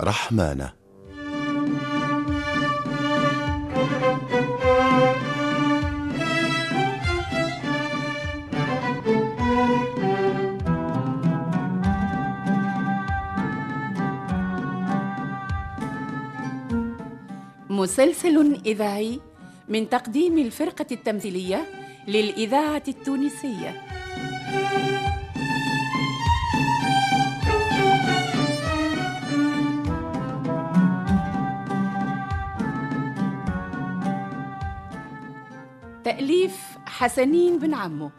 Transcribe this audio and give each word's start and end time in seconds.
رحمانة. 0.00 0.72
مسلسل 17.70 18.60
إذاعي 18.66 19.20
من 19.68 19.88
تقديم 19.88 20.38
الفرقة 20.38 20.86
التمثيلية 20.92 21.66
للإذاعة 22.08 22.82
التونسية. 22.88 23.82
تأليف 36.06 36.78
حسنين 36.86 37.58
بن 37.58 37.74
عمو. 37.74 38.10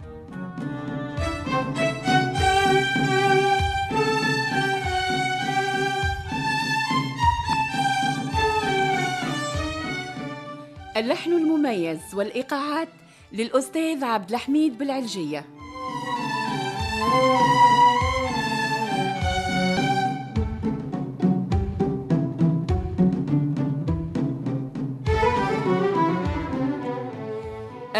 اللحن 10.98 11.32
المميز 11.32 12.00
والإيقاعات 12.14 12.88
للأستاذ 13.32 14.04
عبد 14.04 14.30
الحميد 14.30 14.78
بالعلجية. 14.78 15.46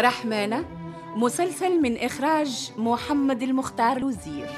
رحمانة 0.00 0.64
مسلسل 1.16 1.82
من 1.82 1.96
إخراج 1.96 2.72
محمد 2.76 3.42
المختار 3.42 3.96
الوزير. 3.96 4.48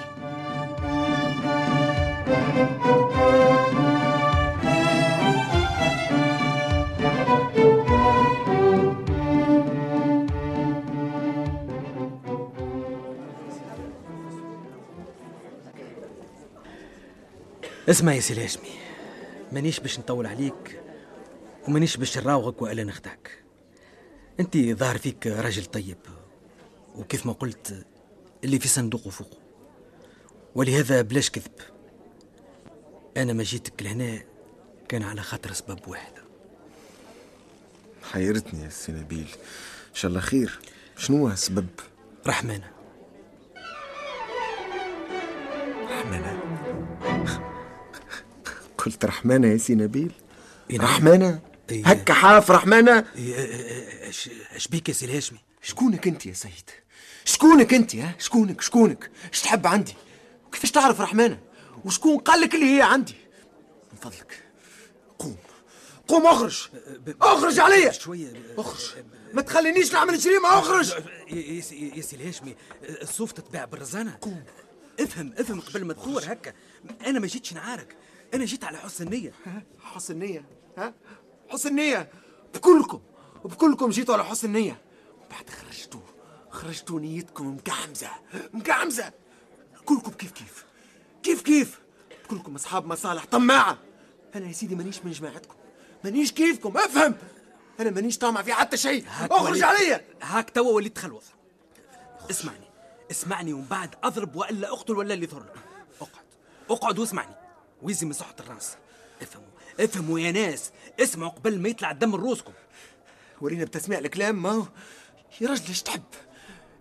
اسمع 17.88 18.14
يا 18.14 18.20
سي 18.20 18.32
الهاشمي 18.32 18.68
مانيش 19.52 19.80
باش 19.80 19.98
نطول 19.98 20.26
عليك 20.26 20.80
ومانيش 21.68 21.96
باش 21.96 22.18
نراوغك 22.18 22.62
وإلا 22.62 22.84
نخدعك. 22.84 23.39
أنت 24.40 24.56
ظاهر 24.56 24.98
فيك 24.98 25.26
راجل 25.26 25.64
طيب 25.64 25.98
وكيف 26.96 27.26
ما 27.26 27.32
قلت 27.32 27.86
اللي 28.44 28.58
في 28.58 28.68
صندوق 28.68 29.08
فوق 29.08 29.38
ولهذا 30.54 31.02
بلاش 31.02 31.30
كذب. 31.30 31.52
أنا 33.16 33.32
ما 33.32 33.42
جيتك 33.42 33.82
لهنا 33.82 34.22
كان 34.88 35.02
على 35.02 35.22
خاطر 35.22 35.52
سبب 35.52 35.88
واحد. 35.88 36.12
حيرتني 38.12 38.64
يا 38.64 38.68
سي 38.68 38.92
نبيل. 38.92 39.28
إن 39.90 39.94
شاء 39.94 40.08
الله 40.08 40.20
خير. 40.20 40.58
شنو 40.96 41.16
هو 41.16 41.28
السبب؟ 41.28 41.66
رحمانة. 42.26 42.70
رحمانة؟ 45.90 46.40
قلت 48.78 49.04
رحمانة 49.04 49.48
يا 49.48 49.56
سي 49.56 49.74
نبيل؟ 49.74 50.12
نعم. 50.70 50.80
رحمانة؟ 50.80 51.28
إيه. 51.28 51.49
هكا 51.72 52.14
حاف 52.14 52.50
رحمانة. 52.50 53.04
إيه، 53.16 53.34
إيه، 53.34 54.08
اش 54.08 54.30
اش 54.56 54.68
بيك 54.68 54.88
يا 54.88 54.94
سي 54.94 55.04
الهاشمي 55.06 55.38
شكونك 55.62 56.06
أنت 56.06 56.26
يا 56.26 56.32
سيد؟ 56.32 56.70
شكونك 57.24 57.74
أنت 57.74 57.96
ها؟ 57.96 58.14
شكونك 58.18 58.60
شكونك؟ 58.60 59.10
إيش 59.32 59.40
تحب 59.42 59.66
عندي؟ 59.66 59.94
وكيفاش 60.46 60.70
تعرف 60.70 61.00
رحمانة؟ 61.00 61.38
وشكون 61.84 62.18
قال 62.18 62.40
لك 62.40 62.54
اللي 62.54 62.76
هي 62.78 62.82
عندي؟ 62.82 63.14
من 63.92 63.98
فضلك. 63.98 64.42
قوم 65.18 65.36
قوم 66.08 66.26
اخرج 66.26 66.68
اخرج 67.22 67.58
عليا. 67.60 67.90
شوية 67.92 68.32
اخرج 68.58 68.90
ما 69.32 69.42
تخلينيش 69.42 69.92
نعمل 69.92 70.18
جريمة 70.18 70.58
اخرج 70.58 70.92
يا- 71.30 71.60
سي- 71.60 72.16
الهاشمي 72.16 72.56
الصوف 73.02 73.32
تتباع 73.32 73.64
بالرزانة. 73.64 74.18
قوم. 74.20 74.44
افهم 75.00 75.32
افهم 75.38 75.60
قبل 75.60 75.84
ما 75.84 75.92
تثور 75.94 76.22
هكا. 76.26 76.52
أنا 77.06 77.18
ما 77.18 77.26
جيتش 77.26 77.52
نعارك. 77.52 77.96
أنا 78.34 78.44
جيت 78.44 78.64
على 78.64 78.78
حسن 78.78 79.04
النية. 79.06 79.32
حسن 79.94 80.18
نية 80.18 80.44
ها؟ 80.78 80.94
حسن 81.50 81.74
نية. 81.74 82.10
بكلكم 82.54 83.00
وبكلكم 83.44 83.90
جيتوا 83.90 84.14
على 84.14 84.24
حسن 84.24 84.52
نية. 84.52 84.80
بعد 85.30 85.50
خرجتوا 85.50 86.00
خرجتوا 86.50 87.00
نيتكم 87.00 87.56
مقعمزة 87.56 88.10
مقعمزة. 88.52 89.12
كلكم 89.84 90.10
كيف 90.10 90.32
كيف؟ 90.32 90.64
كيف 91.22 91.42
كيف؟ 91.42 91.80
كلكم 92.30 92.54
أصحاب 92.54 92.86
مصالح 92.86 93.24
طماعة. 93.24 93.78
أنا 94.34 94.46
يا 94.46 94.52
سيدي 94.52 94.74
مانيش 94.74 95.04
من 95.04 95.12
جماعتكم. 95.12 95.54
مانيش 96.04 96.32
كيفكم 96.32 96.76
أفهم. 96.76 97.14
أنا 97.80 97.90
مانيش 97.90 98.18
طامع 98.18 98.42
في 98.42 98.52
حتى 98.52 98.76
شيء. 98.76 99.06
اخرج 99.30 99.62
عليا. 99.62 100.04
هاك 100.22 100.50
توا 100.50 100.72
وليت 100.72 100.96
تخلوص 100.96 101.24
اسمعني 102.30 102.70
اسمعني 103.10 103.52
ومن 103.52 103.64
بعد 103.64 103.94
أضرب 104.02 104.36
وإلا 104.36 104.72
أقتل 104.72 104.96
ولا 104.96 105.14
اللي 105.14 105.26
ثر 105.26 105.44
أقعد 106.00 106.24
أقعد 106.70 106.98
واسمعني. 106.98 107.34
ويزي 107.82 108.06
من 108.06 108.12
صحة 108.12 108.34
الرأس. 108.40 108.76
افهموا 109.22 109.48
افهموا 109.80 110.20
يا 110.20 110.32
ناس. 110.32 110.70
اسمعوا 111.02 111.30
قبل 111.30 111.60
ما 111.60 111.68
يطلع 111.68 111.90
الدم 111.90 112.08
من 112.08 112.14
روسكم 112.14 112.52
ورينا 113.40 113.64
بتسميع 113.64 113.98
الكلام 113.98 114.42
ما 114.42 114.66
يا 115.40 115.48
رجل 115.48 115.68
إيش 115.68 115.82
تحب؟ 115.82 116.02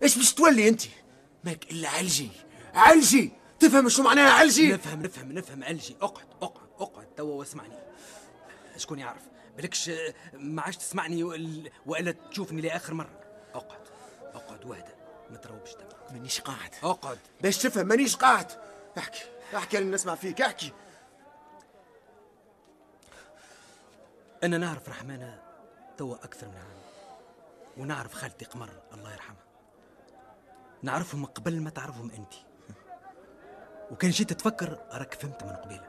إيش 0.02 0.16
باش 0.16 0.34
تولي 0.34 0.68
أنت؟ 0.68 0.82
ماك 1.44 1.70
إلا 1.70 1.88
علجي. 1.88 2.28
علجي! 2.74 3.32
تفهم 3.60 3.88
شو 3.88 4.02
معناها 4.02 4.30
علجي؟ 4.32 4.72
نفهم 4.72 5.02
نفهم 5.02 5.32
نفهم 5.32 5.64
علجي. 5.64 5.96
أقعد 6.02 6.26
أقعد 6.42 6.68
أقعد. 6.80 7.06
توا 7.16 7.34
واسمعني. 7.34 7.74
شكون 8.76 8.98
يعرف؟ 8.98 9.22
بالكش 9.56 9.90
ما 10.34 10.62
عادش 10.62 10.76
تسمعني 10.76 11.22
وال- 11.24 11.70
والا 11.86 12.14
تشوفني 12.30 12.60
لآخر 12.60 12.94
مرة. 12.94 13.20
أقعد 13.54 13.80
أقعد 14.34 14.64
واهدى 14.64 14.92
ما 15.30 15.36
تروبش 15.36 15.70
دمك. 15.74 16.12
مانيش 16.12 16.40
قاعد. 16.40 16.70
أقعد. 16.82 17.18
باش 17.40 17.58
تفهم 17.58 17.86
مانيش 17.86 18.16
قاعد. 18.16 18.46
احكي 18.98 19.22
احكي 19.56 19.78
أنا 19.78 19.90
نسمع 19.94 20.14
فيك. 20.14 20.40
احكي. 20.40 20.72
أنا 24.44 24.58
نعرف 24.58 24.88
رحمانة 24.88 25.42
توا 25.96 26.24
أكثر 26.24 26.48
من 26.48 26.56
عام. 26.56 26.80
ونعرف 27.76 28.14
خالتي 28.14 28.44
قمر 28.44 28.70
الله 28.94 29.12
يرحمها. 29.12 29.44
نعرفهم 30.82 31.24
قبل 31.24 31.60
ما 31.60 31.70
تعرفهم 31.70 32.10
أنت. 32.10 32.34
وكان 33.90 34.10
جيت 34.10 34.32
تفكر 34.32 34.78
راك 34.92 35.14
فهمت 35.14 35.44
من 35.44 35.50
قبيلة. 35.50 35.88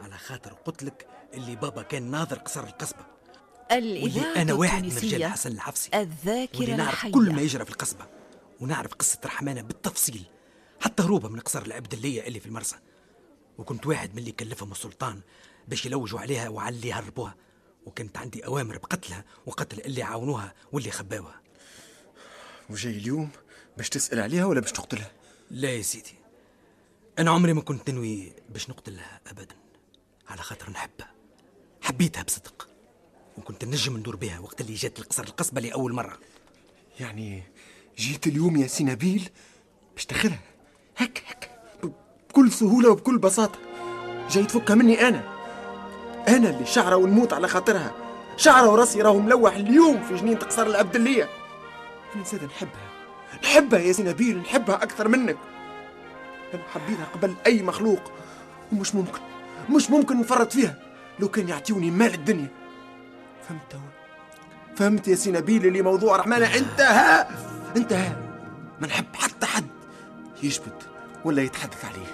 على 0.00 0.18
خاطر 0.18 0.52
قلت 0.52 0.82
لك 0.82 1.08
اللي 1.34 1.56
بابا 1.56 1.82
كان 1.82 2.10
ناظر 2.10 2.38
قصر 2.38 2.64
القصبة. 2.64 3.06
الإذاعة 3.72 4.42
أنا 4.42 4.52
واحد 4.52 4.82
من 4.82 4.96
رجال 4.96 5.24
حسن 5.24 5.52
الحفصي. 5.52 5.90
الذاكرة 5.94 6.58
واللي 6.58 6.76
نعرف 6.76 6.94
الحية. 6.94 7.12
كل 7.12 7.32
ما 7.32 7.42
يجرى 7.42 7.64
في 7.64 7.70
القصبة. 7.70 8.06
ونعرف 8.60 8.94
قصة 8.94 9.18
رحمانة 9.24 9.62
بالتفصيل. 9.62 10.24
حتى 10.80 11.02
هروبة 11.02 11.28
من 11.28 11.40
قصر 11.40 11.62
العبدلية 11.62 12.26
اللي 12.26 12.40
في 12.40 12.46
المرسى. 12.46 12.76
وكنت 13.58 13.86
واحد 13.86 14.12
من 14.12 14.18
اللي 14.18 14.32
كلفهم 14.32 14.72
السلطان 14.72 15.20
باش 15.68 15.86
يلوجوا 15.86 16.20
عليها 16.20 16.48
وعلي 16.48 16.88
يهربوها. 16.88 17.34
وكانت 17.86 18.18
عندي 18.18 18.46
أوامر 18.46 18.78
بقتلها 18.78 19.24
وقتل 19.46 19.80
اللي 19.80 20.02
عاونوها 20.02 20.54
واللي 20.72 20.90
خباوها. 20.90 21.40
وجاي 22.70 22.92
اليوم 22.92 23.30
باش 23.76 23.88
تسأل 23.88 24.20
عليها 24.20 24.44
ولا 24.44 24.60
باش 24.60 24.72
تقتلها؟ 24.72 25.10
لا 25.50 25.70
يا 25.70 25.82
سيدي. 25.82 26.14
أنا 27.18 27.30
عمري 27.30 27.52
ما 27.52 27.60
كنت 27.60 27.90
ننوي 27.90 28.32
باش 28.48 28.70
نقتلها 28.70 29.20
أبدا. 29.26 29.56
على 30.28 30.42
خاطر 30.42 30.70
نحبها. 30.70 31.10
حبيتها 31.82 32.22
بصدق. 32.22 32.68
وكنت 33.38 33.64
نجم 33.64 33.96
ندور 33.96 34.16
بها 34.16 34.38
وقت 34.38 34.60
اللي 34.60 34.74
جات 34.74 34.98
القصر 34.98 35.24
القصبة 35.24 35.60
لأول 35.60 35.92
مرة. 35.92 36.18
يعني 37.00 37.42
جيت 37.98 38.26
اليوم 38.26 38.56
يا 38.56 38.66
سي 38.66 38.84
نبيل 38.84 39.30
باش 39.94 40.06
تاخذها 40.06 40.40
هك 40.96 41.22
هك. 41.26 41.50
بكل 42.28 42.52
سهولة 42.52 42.90
وبكل 42.90 43.18
بساطة. 43.18 43.58
جاي 44.30 44.44
تفكها 44.44 44.74
مني 44.74 45.08
أنا. 45.08 45.35
أنا 46.28 46.50
اللي 46.50 46.66
شعرة 46.66 46.96
ونموت 46.96 47.32
على 47.32 47.48
خاطرها. 47.48 47.92
شعرة 48.36 48.68
وراسي 48.70 49.02
راهو 49.02 49.18
ملوح 49.18 49.54
اليوم 49.54 50.02
في 50.02 50.16
جنينة 50.16 50.38
قصر 50.38 50.66
العبدلية. 50.66 51.28
أنا 52.14 52.24
زاد 52.24 52.44
نحبها. 52.44 52.86
نحبها 53.42 53.80
يا 53.80 53.92
زينبيل 53.92 54.38
نحبها 54.38 54.74
أكثر 54.74 55.08
منك. 55.08 55.36
أنا 56.54 56.62
حبيتها 56.74 57.04
قبل 57.14 57.34
أي 57.46 57.62
مخلوق. 57.62 58.00
ومش 58.72 58.94
ممكن 58.94 59.20
مش 59.70 59.90
ممكن 59.90 60.20
نفرط 60.20 60.52
فيها. 60.52 60.74
لو 61.18 61.28
كان 61.28 61.48
يعطيوني 61.48 61.90
مال 61.90 62.14
الدنيا. 62.14 62.48
فهمت 63.48 63.62
توا 63.70 63.80
فهمت 64.76 65.08
يا 65.08 65.14
سي 65.14 65.30
نبيل 65.30 65.66
اللي 65.66 65.82
موضوع 65.82 66.16
رحمانة. 66.16 66.46
انتهى! 66.56 67.26
انتهى! 67.76 68.16
ما 68.80 68.86
نحب 68.86 69.06
حتى 69.14 69.46
حد 69.46 69.66
يجبد 70.42 70.82
ولا 71.24 71.42
يتحدث 71.42 71.84
عليه. 71.84 72.06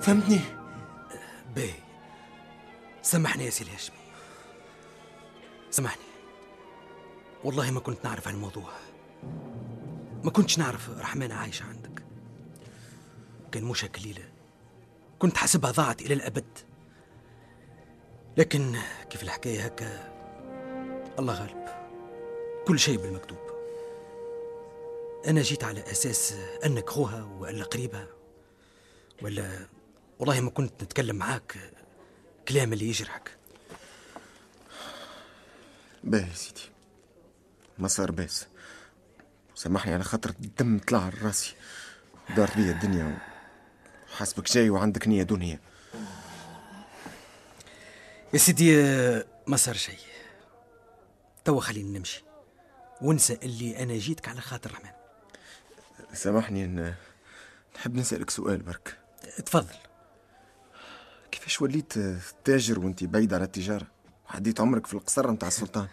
فهمتني؟ 0.00 0.40
باهي 1.56 1.87
سامحني 3.02 3.44
يا 3.44 3.50
سي 3.50 3.64
الهاشمي 3.64 3.96
سامحني. 5.70 6.02
والله 7.44 7.70
ما 7.70 7.80
كنت 7.80 8.04
نعرف 8.04 8.28
عن 8.28 8.34
الموضوع. 8.34 8.70
ما 10.24 10.30
كنتش 10.30 10.58
نعرف 10.58 10.90
رحمانة 10.90 11.34
عايشة 11.34 11.64
عندك. 11.64 12.02
كان 13.52 13.64
مش 13.64 13.84
هيك 13.84 13.98
الليلة 13.98 14.24
كنت 15.18 15.36
حاسبها 15.36 15.70
ضاعت 15.70 16.02
إلى 16.02 16.14
الأبد. 16.14 16.58
لكن 18.36 18.76
كيف 19.10 19.22
الحكاية 19.22 19.64
هكا؟ 19.64 20.18
الله 21.18 21.34
غالب. 21.34 21.68
كل 22.66 22.78
شيء 22.78 22.98
بالمكتوب. 22.98 23.38
أنا 25.26 25.42
جيت 25.42 25.64
على 25.64 25.90
أساس 25.90 26.34
أنك 26.64 26.90
خوها 26.90 27.24
ولا 27.24 27.64
قريبها. 27.64 28.06
ولا 29.22 29.68
والله 30.18 30.40
ما 30.40 30.50
كنت 30.50 30.84
نتكلم 30.84 31.16
معاك 31.16 31.72
كلام 32.48 32.72
اللي 32.72 32.88
يجرحك. 32.88 33.30
باهي 36.04 36.28
يا 36.28 36.34
سيدي. 36.34 36.60
ما 37.78 37.88
صار 37.88 38.10
باس. 38.10 38.46
سامحني 39.54 39.94
على 39.94 40.04
خاطر 40.04 40.30
الدم 40.30 40.78
طلع 40.78 41.04
على 41.04 41.14
راسي. 41.22 41.54
دارت 42.36 42.56
بيا 42.56 42.72
الدنيا 42.72 43.18
وحاسبك 44.12 44.52
جاي 44.52 44.70
وعندك 44.70 45.08
نية 45.08 45.22
دنيا 45.22 45.60
يا 48.32 48.38
سيدي 48.38 48.76
ما 49.46 49.56
صار 49.56 49.74
شيء. 49.74 49.98
توا 51.44 51.60
خلينا 51.60 51.98
نمشي. 51.98 52.22
ونسى 53.02 53.38
اللي 53.42 53.82
أنا 53.82 53.94
جيتك 53.94 54.28
على 54.28 54.40
خاطر 54.40 54.70
الرحمن 54.70 54.90
سامحني 56.12 56.64
ان 56.64 56.94
نحب 57.76 57.94
نسألك 57.94 58.30
سؤال 58.30 58.62
برك. 58.62 58.98
تفضل. 59.46 59.87
كيفاش 61.48 61.62
وليت 61.62 61.94
تاجر 62.44 62.80
وانت 62.80 63.04
بعيد 63.04 63.34
على 63.34 63.44
التجارة؟ 63.44 63.86
وعديت 64.30 64.60
عمرك 64.60 64.86
في 64.86 64.94
القصر 64.94 65.30
متاع 65.30 65.48
السلطان. 65.48 65.88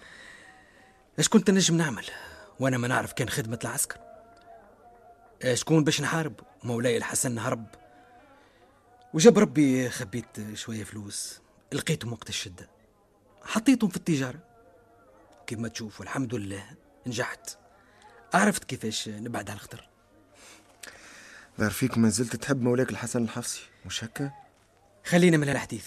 إيش 1.19 1.29
كنت 1.29 1.51
نجم 1.51 1.77
نعمل؟ 1.77 2.05
وأنا 2.59 2.77
ما 2.77 2.87
نعرف 2.87 3.13
كان 3.13 3.29
خدمة 3.29 3.59
العسكر. 3.63 3.99
شكون 5.53 5.83
باش 5.83 6.01
نحارب؟ 6.01 6.33
مولاي 6.63 6.97
الحسن 6.97 7.39
هرب 7.39 7.65
وجاب 9.13 9.39
ربي 9.39 9.89
خبيت 9.89 10.53
شوية 10.53 10.83
فلوس. 10.83 11.41
لقيتهم 11.71 12.13
وقت 12.13 12.29
الشدة. 12.29 12.69
حطيتهم 13.43 13.89
في 13.89 13.97
التجارة. 13.97 14.39
كيف 15.47 15.65
تشوف 15.65 15.99
والحمد 15.99 16.35
لله 16.35 16.63
نجحت. 17.07 17.57
عرفت 18.33 18.63
كيفاش 18.63 19.09
نبعد 19.09 19.49
على 19.49 19.57
الخطر. 19.57 19.89
ظهر 21.59 21.71
فيك 21.71 21.97
ما 21.97 22.09
زلت 22.09 22.35
تحب 22.35 22.61
مولاك 22.61 22.89
الحسن 22.89 23.23
الحفصي. 23.23 23.61
مش 23.85 24.03
هكا؟ 24.03 24.44
خلينا 25.05 25.37
من 25.37 25.49
الحديث 25.49 25.85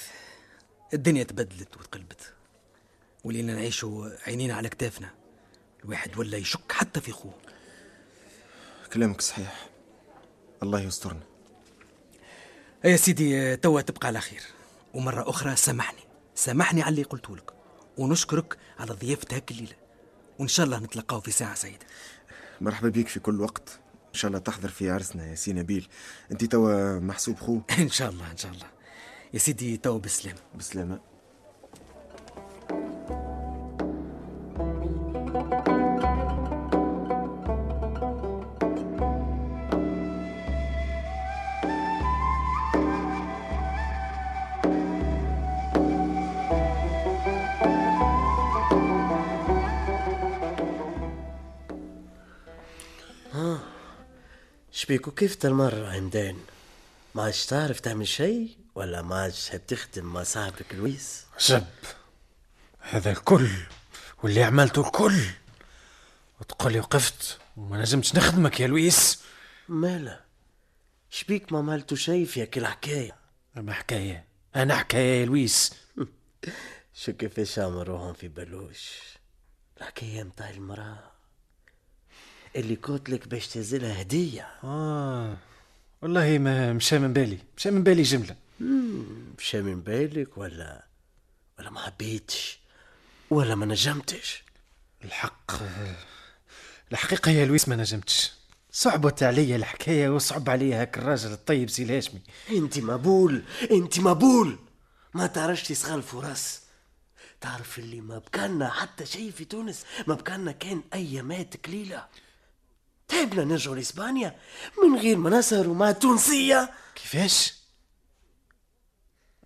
الدنيا 0.95 1.23
تبدلت 1.23 1.77
وتقلبت. 1.77 2.35
ولينا 3.25 3.55
نعيشوا 3.55 4.11
عينينا 4.27 4.55
على 4.55 4.69
كتافنا. 4.69 5.11
الواحد 5.85 6.19
ولا 6.19 6.37
يشك 6.37 6.73
حتى 6.73 7.01
في 7.01 7.13
خوه 7.13 7.35
كلامك 8.93 9.21
صحيح. 9.21 9.69
الله 10.63 10.81
يسترنا. 10.81 11.23
يا 12.85 12.97
سيدي 12.97 13.57
توا 13.57 13.81
تبقى 13.81 14.09
على 14.09 14.21
خير. 14.21 14.43
ومرة 14.95 15.31
أخرى 15.31 15.57
سامحني. 15.57 16.01
سامحني 16.35 16.83
على 16.83 16.91
اللي 16.91 17.03
قلته 17.03 17.37
لك. 17.37 17.53
ونشكرك 17.97 18.59
على 18.79 18.93
ضيافتك 18.93 19.51
الليلة. 19.51 19.77
وإن 20.39 20.49
شاء 20.49 20.67
الله 20.67 20.79
نتلقاو 20.79 21.21
في 21.21 21.31
ساعة 21.31 21.55
سعيدة. 21.55 21.87
مرحبا 22.61 22.89
بك 22.89 23.09
في 23.09 23.21
كل 23.21 23.41
وقت. 23.41 23.81
إن 24.09 24.15
شاء 24.15 24.29
الله 24.29 24.39
تحضر 24.39 24.69
في 24.69 24.91
عرسنا 24.91 25.27
يا 25.27 25.35
سي 25.35 25.53
نبيل 25.53 25.89
أنت 26.33 26.45
توا 26.45 26.99
محسوب 26.99 27.39
خو؟ 27.39 27.61
إن 27.79 27.89
شاء 27.89 28.11
الله 28.11 28.31
إن 28.31 28.37
شاء 28.37 28.53
الله. 28.53 28.78
يا 29.35 29.39
سيدي 29.39 29.77
توا 29.77 29.99
بالسلامة 29.99 30.39
بسلامة 30.55 31.01
شبيك 54.73 55.09
وكيف 55.09 55.47
المرة 55.47 55.87
عمدان 55.87 56.37
ما 57.15 57.23
عادش 57.23 57.47
تعرف 57.47 57.81
تعمل 57.81 58.09
شيء؟ 58.09 58.68
ولا 58.79 59.03
ما 59.03 59.17
عادش 59.17 59.47
تحب 59.47 59.67
تخدم 59.67 60.05
مع 60.05 60.23
صاحبك 60.23 60.75
لويس؟ 60.75 61.25
جب 61.41 61.67
هذا 62.81 63.11
الكل 63.11 63.49
واللي 64.23 64.43
عملته 64.43 64.87
الكل. 64.87 65.21
وتقول 66.41 66.73
لي 66.73 66.81
وقفت 66.81 67.39
وما 67.57 67.81
نجمتش 67.81 68.15
نخدمك 68.15 68.61
يا 68.61 68.67
لويس. 68.67 69.23
مالا؟ 69.69 70.21
شبيك 71.11 71.53
ما 71.53 71.59
عملتوا 71.59 71.97
شيء 71.97 72.27
في 72.27 72.43
هاك 72.43 72.59
الحكاية؟ 72.59 73.17
ما 73.55 73.73
حكاية؟ 73.73 74.25
أنا 74.57 74.77
حكاية 74.77 75.21
يا 75.21 75.27
لويس. 75.27 75.75
شو 77.01 77.13
كيفاش 77.13 77.59
عمروهم 77.59 78.13
في 78.15 78.29
بلوش؟ 78.29 78.91
الحكاية 79.79 80.23
متاع 80.23 80.51
المرأة 80.51 80.99
اللي 82.57 82.75
قلت 82.75 83.11
لك 83.11 83.29
باش 83.29 83.49
تنزلها 83.49 84.01
هدية. 84.01 84.49
آه 84.65 85.37
والله 86.03 86.39
ما 86.39 86.73
مشى 86.73 86.99
من 86.99 87.13
بالي 87.13 87.39
مشى 87.57 87.71
من 87.71 87.83
بالي 87.83 88.03
جملة. 88.03 88.37
مشى 88.61 89.63
من 89.63 89.81
بالك 89.81 90.39
ولا 90.39 90.85
ولا 91.59 91.71
ما 91.71 91.81
حبيتش؟ 91.81 92.59
ولا 93.31 93.55
ما 93.55 93.67
نجمتش؟ 93.67 94.43
الحق 95.05 95.53
الحقيقة 96.93 97.31
يا 97.31 97.47
لويس 97.47 97.69
ما 97.69 97.77
نجمتش. 97.77 98.33
صعبت 98.73 99.23
عليا 99.23 99.57
الحكاية 99.57 100.09
وصعب 100.09 100.51
عليا 100.51 100.81
هاك 100.81 100.99
الراجل 100.99 101.33
الطيب 101.33 101.71
سي 101.71 101.83
الهاشمي. 101.83 102.21
انت 102.51 102.79
مبول 102.79 103.43
انت 103.71 103.99
مبول! 104.01 104.59
ما 105.15 105.27
تعرفش 105.27 105.63
تسغل 105.63 106.03
فرص 106.03 106.61
تعرف 107.41 107.79
اللي 107.79 108.01
ما 108.01 108.19
بكالنا 108.19 108.71
حتى 108.71 109.07
شيء 109.07 109.31
في 109.31 109.45
تونس 109.45 109.85
ما 110.07 110.15
بكالنا 110.15 110.53
كان 110.53 110.83
أيامات 110.95 111.67
قليلة. 111.67 112.07
تعبنا 113.09 113.45
نرجعوا 113.45 113.77
لإسبانيا 113.77 114.37
من 114.85 114.99
غير 114.99 115.17
ما 115.17 115.31
نسهروا 115.31 115.75
مع 115.75 115.91
التونسيه 115.91 116.71
كيفاش؟ 116.95 117.58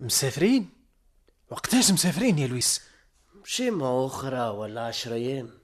مسافرين؟ 0.03 0.69
وقتاش 1.49 1.91
مسافرين 1.91 2.39
يا 2.39 2.47
لويس؟ 2.47 2.81
شيمة 3.45 4.05
أخرى 4.05 4.49
ولا 4.49 4.81
عشر 4.87 5.13
أيام. 5.13 5.59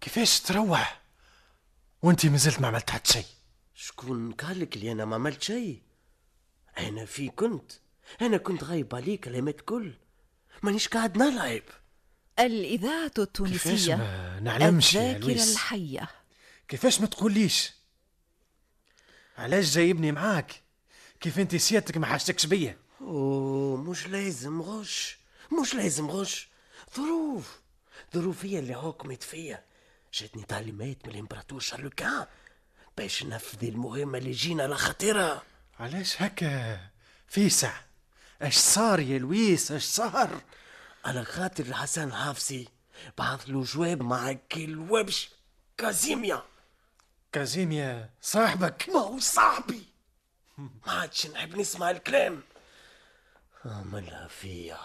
كيفاش 0.00 0.40
تروح 0.40 1.00
وأنت 2.02 2.26
مازلت 2.26 2.60
ما 2.60 2.68
عملت 2.68 2.90
حتى 2.90 3.12
شيء؟ 3.12 3.26
شكون 3.74 4.32
قالك 4.32 4.76
اللي 4.76 4.92
أنا 4.92 5.04
ما 5.04 5.14
عملت 5.14 5.42
شيء؟ 5.42 5.82
أنا 6.78 7.04
في 7.04 7.28
كنت. 7.28 7.72
أنا 8.22 8.36
كنت 8.36 8.64
غايب 8.64 8.94
عليك 8.94 9.28
الأيامات 9.28 9.60
كل 9.60 9.94
مانيش 10.62 10.88
قاعد 10.88 11.18
نلعب. 11.18 11.62
الإذاعة 12.38 13.08
كيفاش 13.08 13.22
التونسية 13.22 13.94
ما 13.94 14.40
نعلمش 14.40 14.94
يا 14.94 15.18
لويس؟ 15.18 15.52
الحية. 15.52 16.08
كيفاش 16.68 17.00
ما 17.00 17.06
تقوليش؟ 17.06 17.72
علاش 19.38 19.74
جايبني 19.74 20.12
معاك؟ 20.12 20.65
كيف 21.20 21.38
انت 21.38 21.56
سيادتك 21.56 21.96
ما 21.96 22.06
حاجتكش 22.06 22.46
بيا؟ 22.46 22.76
أوه 23.00 23.76
مش 23.76 24.06
لازم 24.06 24.62
غش. 24.62 25.18
مش 25.62 25.74
لازم 25.74 26.10
غش. 26.10 26.48
ظروف. 26.96 27.60
ظروف 28.14 28.44
هي 28.44 28.58
اللي 28.58 28.74
حكمت 28.74 29.22
فيا. 29.22 29.64
جاتني 30.14 30.42
تعليمات 30.42 30.96
من 31.06 31.12
الإمبراطور 31.14 31.60
شارلوكان 31.60 32.26
باش 32.96 33.22
نفذ 33.24 33.64
المهمة 33.64 34.18
اللي 34.18 34.30
جينا 34.30 34.62
على 34.62 34.76
خاطرها 34.76 35.42
علاش 35.80 36.22
هكا؟ 36.22 36.80
فيسع. 37.28 37.72
اش 38.42 38.56
صار 38.56 39.00
يا 39.00 39.18
لويس؟ 39.18 39.72
اش 39.72 39.84
صار؟ 39.84 40.40
على 41.04 41.24
خاطر 41.24 41.64
الحسن 41.64 42.08
الحافظي 42.08 42.68
بعث 43.18 43.44
له 43.48 43.62
جواب 43.62 44.02
مع 44.02 44.32
كل 44.32 44.78
وبش. 44.90 45.28
كازيميا. 45.78 46.42
كازيميا 47.32 48.10
صاحبك. 48.22 48.88
ما 48.88 49.00
هو 49.00 49.18
صاحبي. 49.18 49.82
ما 50.58 50.70
عادش 50.86 51.26
نحب 51.26 51.56
نسمع 51.56 51.90
الكلام. 51.90 52.42
عملها 53.64 54.28
فيا 54.28 54.78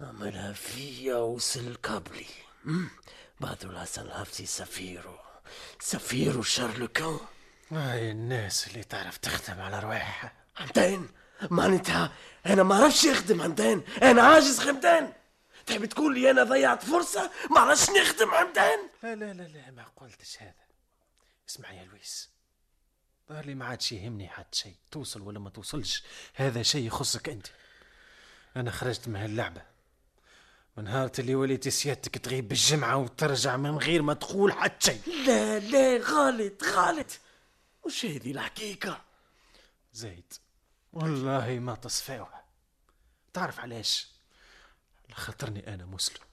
عملها 0.00 0.52
فيا 0.52 1.16
وصل 1.16 1.76
مم. 2.64 2.90
بعد 3.40 3.64
الحسن 3.64 4.02
الحفصي 4.02 4.46
سفيرو 4.46 5.18
سفيرو 5.80 6.42
شارلوكو 6.42 7.20
هاي 7.70 8.10
الناس 8.10 8.68
اللي 8.68 8.84
تعرف 8.84 9.16
تخدم 9.16 9.60
على 9.60 9.80
رواحها 9.80 10.32
حمدان 10.54 11.08
معناتها 11.50 12.12
أنا 12.46 12.62
ما 12.62 12.74
عرفش 12.74 13.06
نخدم 13.06 13.42
حمدان 13.42 13.82
أنا 14.02 14.22
عاجز 14.22 14.60
حمدان 14.60 15.12
تحب 15.66 15.84
تقول 15.84 16.14
لي 16.20 16.30
أنا 16.30 16.42
ضيعت 16.42 16.84
فرصة؟ 16.84 17.30
ما 17.50 17.60
عرفش 17.60 17.90
نخدم 17.90 18.30
حمدان 18.30 18.78
لا 19.02 19.14
لا 19.14 19.32
لا 19.32 19.42
لا 19.42 19.70
ما 19.70 19.84
قلتش 19.96 20.42
هذا. 20.42 20.54
اسمع 21.48 21.72
يا 21.72 21.84
لويس. 21.84 22.30
ظهر 23.32 23.46
لي 23.46 23.54
ما 23.54 23.64
عادش 23.64 23.92
يهمني 23.92 24.28
حتى 24.28 24.58
شيء. 24.58 24.76
توصل 24.90 25.20
ولا 25.20 25.38
ما 25.38 25.50
توصلش؟ 25.50 26.02
هذا 26.34 26.62
شيء 26.62 26.86
يخصك 26.86 27.28
أنت. 27.28 27.46
أنا 28.56 28.70
خرجت 28.70 29.08
من 29.08 29.16
هاللعبة. 29.16 29.62
من 30.76 30.84
نهار 30.84 31.10
اللي 31.18 31.34
وليتي 31.34 31.70
سيادتك 31.70 32.18
تغيب 32.18 32.48
بالجمعة 32.48 32.96
وترجع 32.96 33.56
من 33.56 33.78
غير 33.78 34.02
ما 34.02 34.14
تقول 34.14 34.52
حتى 34.52 34.86
شيء. 34.86 35.24
لا 35.26 35.58
لا 35.58 36.04
غلط 36.04 36.64
غلط. 36.64 37.18
وش 37.82 38.04
هذه 38.04 38.30
الحقيقة؟ 38.30 39.00
زايد 39.92 40.32
والله 40.92 41.58
ما 41.58 41.74
تصفاوها 41.74 42.44
تعرف 43.32 43.60
علاش؟ 43.60 44.08
على 45.04 45.14
خاطرني 45.14 45.74
أنا 45.74 45.84
مسلم. 45.84 46.24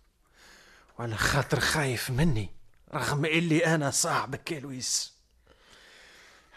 وعلى 1.00 1.18
خاطر 1.18 1.60
خايف 1.60 2.10
مني 2.10 2.50
رغم 2.94 3.26
اللي 3.26 3.66
أنا 3.66 3.92
صاحبك 3.92 4.52
يا 4.52 4.60
لويس. 4.60 5.19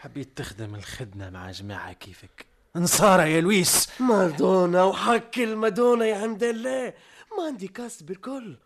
حبيت 0.03 0.37
تخدم 0.37 0.75
الخدمة 0.75 1.29
مع 1.29 1.51
جماعة 1.51 1.93
كيفك. 1.93 2.45
نصارى 2.75 3.33
يا 3.33 3.41
لويس. 3.41 3.89
مادونا 3.99 4.83
وحق 4.83 5.37
المادونا 5.37 6.05
يا 6.05 6.21
حمد 6.21 6.43
الله. 6.43 6.93
ما 7.37 7.45
عندي 7.47 7.67
كاس 7.67 8.03
بالكل. 8.03 8.57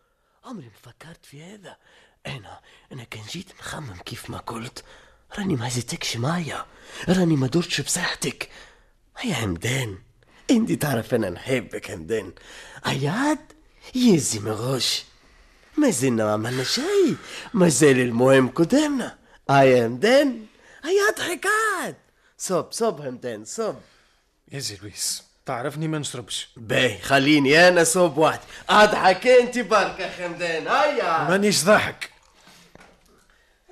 عمري 0.46 0.66
ما 0.66 0.92
فكرت 0.92 1.26
في 1.26 1.44
هذا. 1.44 1.78
أنا 2.28 2.60
أنا 2.92 3.04
كان 3.04 3.24
جيت 3.30 3.52
نخمم 3.60 3.96
كيف 4.06 4.30
ما 4.30 4.38
قلت. 4.38 4.84
راني 5.38 5.56
ما 5.56 5.70
زيتكش 5.70 6.18
معايا. 6.18 6.66
راني 7.10 7.36
ما 7.36 7.48
درتش 7.48 7.82
بصحتك. 7.82 8.50
يا 9.26 9.34
حمدان 9.34 9.98
أنت 10.52 10.72
تعرف 10.72 11.14
أنا 11.14 11.30
نحبك 11.30 11.92
حمدان 11.92 12.34
عياد 12.86 13.40
يزي 13.96 14.40
ما 14.40 14.52
غش. 14.52 15.06
ما 15.78 15.90
زلنا 15.90 16.24
ما 16.26 16.34
عملنا 16.34 16.64
شيء. 16.64 17.16
ما 17.54 17.70
زال 17.70 18.00
المهم 18.00 18.48
قدامنا. 18.50 19.18
هيا 19.50 19.84
حمدان 19.84 20.46
هيا 20.88 21.12
ضحكات 21.18 21.98
صب 22.38 22.72
صب 22.72 23.02
حمدان 23.02 23.46
صب. 23.46 23.76
يا 24.52 24.60
زي 24.60 24.78
لويس 24.82 25.24
تعرفني 25.46 25.88
ما 25.88 25.98
نشربش. 26.00 26.50
باهي 26.58 27.00
خليني 27.00 27.68
أنا 27.68 27.84
صوب 27.84 28.18
واحد. 28.18 28.40
أضحك 28.70 29.28
أنت 29.28 29.60
برك 29.60 30.00
يا 30.00 30.08
حمدان 30.10 30.68
هيا. 30.68 31.30
مانيش 31.30 31.64
ضاحك 31.64 32.12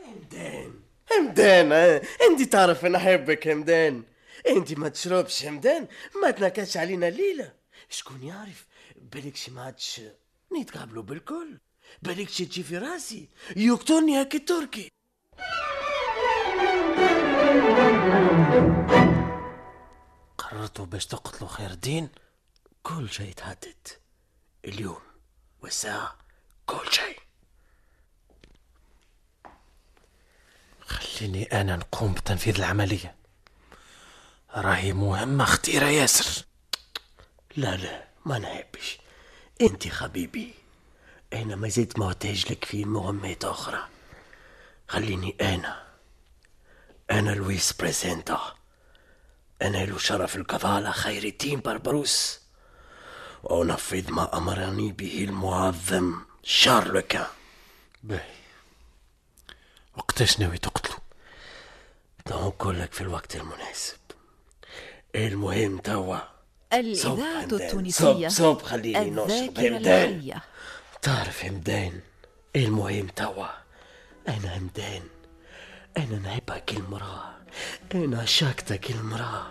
حمدان 0.05 0.73
حمدان 1.11 1.71
آه، 1.71 2.01
أنت 2.29 2.41
تعرف 2.41 2.85
أنا 2.85 2.97
أحبك 2.97 3.49
حمدان 3.49 4.03
أنت 4.47 4.73
ما 4.73 4.89
تشربش 4.89 5.45
حمدان 5.45 5.87
ما 6.23 6.31
تنكدش 6.31 6.77
علينا 6.77 7.07
الليلة 7.07 7.53
شكون 7.89 8.23
يعرف؟ 8.23 8.65
بالكش 8.95 9.49
ما 9.49 9.63
عادش 9.63 10.01
نتقابلوا 10.59 11.03
بالكل. 11.03 11.57
بالكش 12.01 12.37
تجي 12.37 12.63
في 12.63 12.77
راسي. 12.77 13.29
يقتلني 13.55 14.19
هاك 14.19 14.35
التركي. 14.35 14.91
قررتوا 20.37 20.85
باش 20.85 21.05
تقتلوا 21.05 21.49
خير 21.49 21.71
الدين 21.71 22.09
كل 22.83 23.09
شيء 23.09 23.33
تحدد 23.33 23.87
اليوم 24.65 25.01
والساعة 25.61 26.15
كل 26.65 26.91
شيء. 26.91 27.19
خليني 30.81 31.43
أنا 31.43 31.75
نقوم 31.75 32.13
بتنفيذ 32.13 32.55
العملية. 32.57 33.15
راهي 34.55 34.93
مهمة 34.93 35.45
خطيرة 35.45 35.85
ياسر. 35.85 36.45
لا 37.55 37.75
لا 37.77 38.07
ما 38.25 38.39
نحبش. 38.39 38.97
أنت 39.61 39.87
حبيبي 39.87 40.53
أنا 41.33 41.55
ما 41.55 41.67
زلت 41.67 41.99
محتاج 41.99 42.51
لك 42.51 42.65
في 42.65 42.85
مهمات 42.85 43.45
أخرى. 43.45 43.87
خليني 44.87 45.35
أنا 45.41 45.84
أنا 47.11 47.31
لويس 47.31 47.73
بريزنتا 47.73 48.55
أنا 49.61 49.85
له 49.85 49.97
شرف 49.97 50.35
القضاء 50.35 50.71
على 50.71 50.91
خير 50.91 51.23
الدين 51.23 51.59
بربروس. 51.59 52.39
وأنفذ 53.43 54.11
ما 54.11 54.37
أمرني 54.37 54.91
به 54.91 55.23
المعظم 55.23 56.21
شارلوكا. 56.43 57.27
باهي 58.03 58.35
وقتاش 59.97 60.39
ناوي 60.39 60.57
تقتلوا 60.57 60.99
نقول 62.27 62.79
لك 62.79 62.93
في 62.93 63.01
الوقت 63.01 63.35
المناسب. 63.35 63.97
المهم 65.15 65.77
توا 65.77 66.17
صب 66.17 66.29
الإذاعة. 66.73 67.43
التونسية. 67.43 68.27
صب 68.27 68.29
صب 68.29 68.61
خليني 68.61 69.09
نشرب 69.09 69.59
الحية. 69.59 70.41
تعرف 71.01 71.45
همدان 71.45 71.99
المهم 72.55 73.07
توا 73.07 73.47
أنا 74.27 74.57
همدان 74.57 75.01
أنا 75.97 76.19
نحبك 76.19 76.73
المرأة. 76.77 77.35
أنا 77.95 78.21
عشقتك 78.21 78.91
المرأة. 78.91 79.45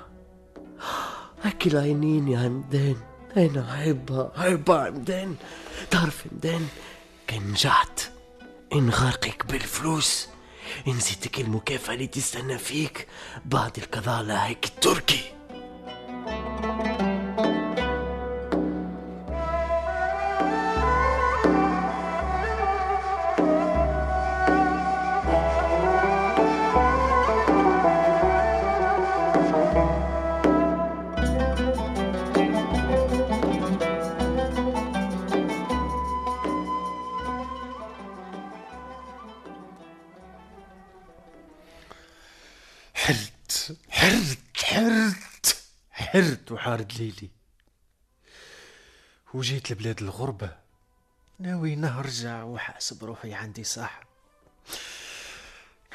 هاك 1.42 1.66
العينين 1.66 2.28
يا 2.28 2.46
همدان 2.46 2.96
أنا 3.36 3.74
أحبها. 3.74 4.32
أحبها 4.38 4.88
همدان 4.88 5.36
تعرف 5.90 6.24
همدان 6.32 6.66
كان 7.26 7.50
نجحت 7.50 8.10
نغرقك 8.74 9.46
بالفلوس. 9.46 10.28
نسيتك 10.86 11.40
المكافأة 11.40 11.94
اللي 11.94 12.06
تستنى 12.06 12.58
فيك. 12.58 13.08
بعد 13.44 13.78
القضاء 13.78 14.18
على 14.18 14.32
هيك 14.32 14.64
التركي 14.64 15.34
حرت 46.44 46.52
وحارد 46.52 46.92
ليلي. 46.92 47.30
وجيت 49.34 49.70
لبلاد 49.70 50.02
الغربة. 50.02 50.56
ناوي 51.38 51.76
نرجع 51.76 52.42
وحأسب 52.42 53.04
روحي 53.04 53.34
عندي 53.34 53.64
صاحب 53.64 54.06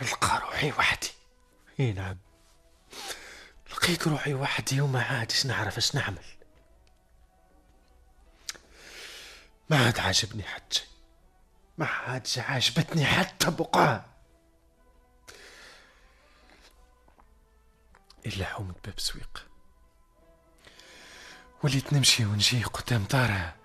نلقى 0.01 0.39
روحي 0.39 0.71
وحدي. 0.71 1.11
إي 1.79 1.93
نعم. 1.93 2.17
لقيت 3.71 4.07
روحي 4.07 4.33
وحدي 4.33 4.81
وما 4.81 5.03
عادش 5.03 5.45
نعرف 5.45 5.77
اش 5.77 5.95
نعمل. 5.95 6.25
ما 9.69 9.85
عاد 9.85 9.99
عاجبني 9.99 10.43
حتى 10.43 10.75
شي 10.79 10.87
ما 11.77 11.85
عادش 11.85 12.39
عاجبتني 12.39 13.05
حتى 13.05 13.51
بقعة. 13.51 14.05
إلا 18.25 18.45
حومة 18.45 18.75
باب 18.85 18.99
سويق. 18.99 19.48
وليت 21.63 21.93
نمشي 21.93 22.25
ونجي 22.25 22.63
قدام 22.63 23.03
دارها 23.03 23.55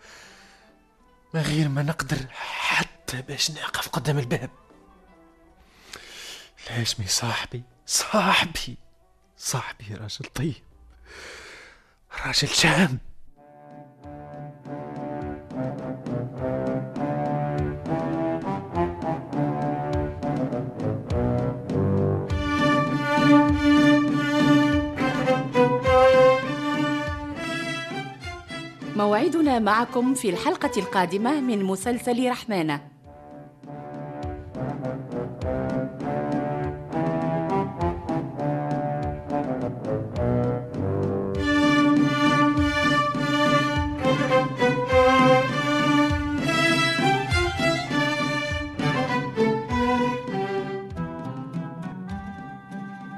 ما 1.34 1.42
غير 1.42 1.68
ما 1.68 1.82
نقدر 1.82 2.18
حتى 2.32 3.22
باش 3.22 3.50
نقف 3.50 3.88
قدام 3.88 4.18
الباب. 4.18 4.50
الهاشمي 6.66 7.06
صاحبي 7.06 7.62
صاحبي 7.86 8.76
صاحبي 9.36 9.94
راجل 9.94 10.26
طيب 10.34 10.62
راجل 12.26 12.48
شام. 12.48 12.98
موعدنا 28.96 29.58
معكم 29.58 30.14
في 30.14 30.30
الحلقة 30.30 30.70
القادمة 30.76 31.40
من 31.40 31.64
مسلسل 31.64 32.30
رحمانة. 32.30 32.80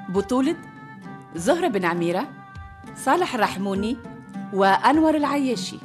بطولة 0.09 0.56
زهرة 1.35 1.68
بن 1.68 1.85
عميرة 1.85 2.28
صالح 2.97 3.35
الرحموني 3.35 3.97
وأنور 4.53 5.15
العياشي. 5.15 5.79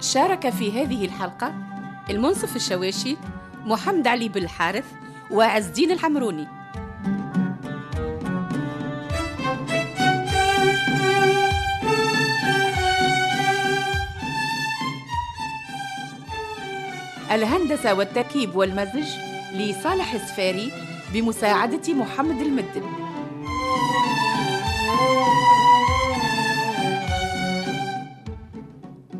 شارك 0.00 0.50
في 0.50 0.82
هذه 0.82 1.04
الحلقة 1.04 1.54
المنصف 2.10 2.56
الشواشي 2.56 3.16
محمد 3.64 4.06
علي 4.06 4.28
بالحارث 4.28 4.84
وعز 5.30 5.66
الدين 5.66 5.90
الحمروني. 5.90 6.61
الهندسة 17.32 17.94
والتركيب 17.94 18.56
والمزج 18.56 19.08
لصالح 19.54 20.12
السفاري 20.14 20.72
بمساعدة 21.14 21.94
محمد 21.94 22.40
المدب 22.40 22.82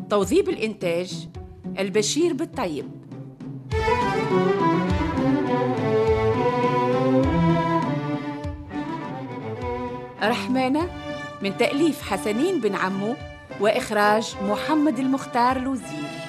توظيب 0.09 0.49
الإنتاج 0.49 1.27
البشير 1.79 2.33
بالطيب. 2.33 3.03
رحمانة 10.23 10.89
من 11.41 11.57
تأليف 11.57 12.01
حسنين 12.01 12.61
بن 12.61 12.75
عمو 12.75 13.15
وإخراج 13.59 14.35
محمد 14.43 14.99
المختار 14.99 15.57
لوزير 15.57 16.22